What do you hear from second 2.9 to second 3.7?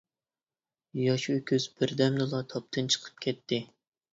چىقىپ كەتتى.